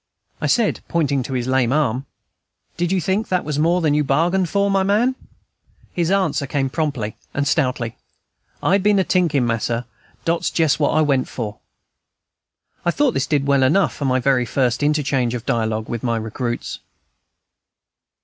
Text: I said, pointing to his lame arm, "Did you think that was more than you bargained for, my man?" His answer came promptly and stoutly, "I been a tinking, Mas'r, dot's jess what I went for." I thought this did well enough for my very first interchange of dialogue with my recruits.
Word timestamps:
I 0.41 0.47
said, 0.47 0.79
pointing 0.87 1.21
to 1.21 1.33
his 1.33 1.45
lame 1.45 1.71
arm, 1.71 2.07
"Did 2.75 2.91
you 2.91 2.99
think 2.99 3.27
that 3.27 3.43
was 3.45 3.59
more 3.59 3.81
than 3.81 3.93
you 3.93 4.03
bargained 4.03 4.49
for, 4.49 4.71
my 4.71 4.81
man?" 4.81 5.13
His 5.93 6.09
answer 6.09 6.47
came 6.47 6.71
promptly 6.71 7.17
and 7.35 7.47
stoutly, 7.47 7.97
"I 8.63 8.79
been 8.79 8.97
a 8.97 9.03
tinking, 9.03 9.45
Mas'r, 9.45 9.85
dot's 10.25 10.49
jess 10.49 10.79
what 10.79 10.89
I 10.89 11.01
went 11.01 11.27
for." 11.27 11.59
I 12.83 12.89
thought 12.89 13.11
this 13.13 13.27
did 13.27 13.45
well 13.45 13.61
enough 13.61 13.93
for 13.93 14.05
my 14.05 14.19
very 14.19 14.47
first 14.47 14.81
interchange 14.81 15.35
of 15.35 15.45
dialogue 15.45 15.87
with 15.87 16.01
my 16.01 16.17
recruits. 16.17 16.79